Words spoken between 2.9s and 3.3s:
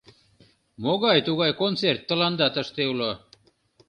уло?